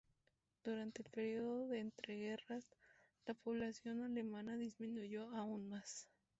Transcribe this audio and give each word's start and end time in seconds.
Durante 0.63 1.03
el 1.03 1.11
período 1.11 1.67
de 1.67 1.77
entreguerras, 1.79 2.65
la 3.27 3.35
población 3.35 4.01
alemana 4.01 4.57
disminuyó 4.57 5.29
aún 5.29 5.69
más. 5.69 6.07